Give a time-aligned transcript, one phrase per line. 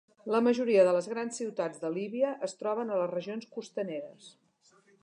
[0.35, 4.35] La majoria de les grans ciutats de Líbia es troben a les regions costaneres.